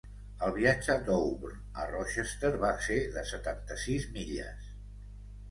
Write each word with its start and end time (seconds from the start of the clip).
El 0.45 0.53
viatge 0.53 0.95
d'Auburn 1.09 1.77
a 1.83 1.85
Rochester 1.91 2.51
va 2.65 2.73
ser 2.87 2.99
de 3.19 3.27
setanta-sis 3.35 4.09
milles. 4.19 4.75